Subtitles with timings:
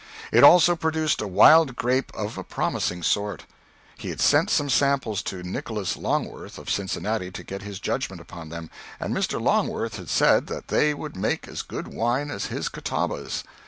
[0.31, 3.45] It also produced a wild grape of a promising sort.
[3.99, 8.49] He had sent some samples to Nicholas Longworth, of Cincinnati, to get his judgment upon
[8.49, 9.39] them, and Mr.
[9.39, 13.43] Longworth had said that they would make as good wine as his Catawbas.